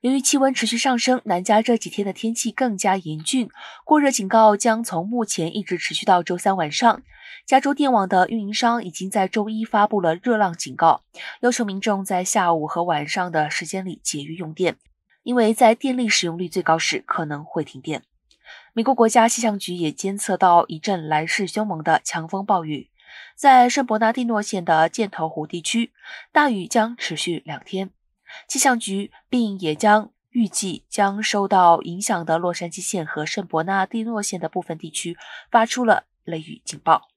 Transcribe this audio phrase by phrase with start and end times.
[0.00, 3.50] 由于气温持续上升，南加这几天的天气更加严峻，
[3.84, 7.02] 过热警告将从目前一直持续到周三晚上。
[7.44, 11.02] 加州电网的运营商已经在周一发布了热浪警告，
[11.40, 14.76] 要求民众在下午和晚上的时间里节约用电，
[15.24, 18.04] 因为在电力使用率最高时可能会停电。
[18.72, 22.88] 美国国家气象局也监测到一阵来势凶猛的强风暴雨，
[23.34, 25.90] 在圣伯纳蒂诺县的箭头湖地区，
[26.30, 27.90] 大雨将持续两天。
[28.46, 35.16] 气象局并也将预计将受到影响的洛杉矶县和圣伯纳蒂诺县的部分地区
[35.50, 37.08] 发出了雷雨警报。